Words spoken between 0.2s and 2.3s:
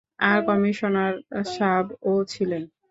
আর commissioner সাব ও